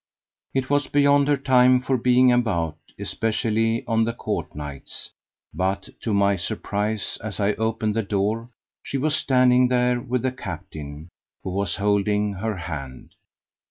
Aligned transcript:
It 0.55 0.67
was 0.67 0.87
beyond 0.87 1.27
her 1.27 1.37
time 1.37 1.79
for 1.79 1.95
being 1.95 2.31
about, 2.31 2.75
especially 2.97 3.85
on 3.85 4.03
the 4.03 4.13
court 4.13 4.55
nights, 4.55 5.11
but 5.53 5.89
to 5.99 6.11
my 6.11 6.37
surprise, 6.37 7.19
as 7.23 7.39
I 7.39 7.53
opened 7.53 7.95
the 7.95 8.01
door 8.01 8.49
she 8.81 8.97
was 8.97 9.15
standing 9.15 9.67
there 9.67 10.01
with 10.01 10.23
the 10.23 10.31
captain, 10.31 11.09
who 11.43 11.51
was 11.51 11.75
holding 11.75 12.33
her 12.33 12.57
hand. 12.57 13.11